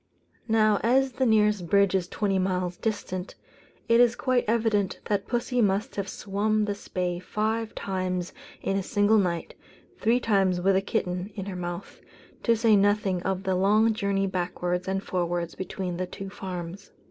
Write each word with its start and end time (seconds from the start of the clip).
Now, 0.47 0.79
as 0.81 1.11
the 1.11 1.27
nearest 1.27 1.67
bridge 1.67 1.93
is 1.93 2.07
twenty 2.07 2.39
miles 2.39 2.75
distant, 2.75 3.35
it 3.87 3.99
is 4.01 4.15
quite 4.15 4.45
evident 4.47 4.99
that 5.05 5.27
pussy 5.27 5.61
must 5.61 5.95
have 5.95 6.09
swum 6.09 6.65
the 6.65 6.73
Spey 6.73 7.19
five 7.19 7.75
times 7.75 8.33
in 8.63 8.75
a 8.77 8.81
single 8.81 9.19
night 9.19 9.53
(three 9.99 10.19
times 10.19 10.59
with 10.59 10.75
a 10.75 10.81
kitten 10.81 11.29
in 11.35 11.45
her 11.45 11.55
mouth), 11.55 12.01
to 12.41 12.55
say 12.55 12.75
nothing 12.75 13.21
of 13.21 13.43
the 13.43 13.53
long 13.53 13.93
journeys 13.93 14.31
backwards 14.31 14.87
and 14.87 15.03
forwards 15.03 15.53
between 15.53 15.97
the 15.97 16.07
two 16.07 16.31
farms. 16.31 16.89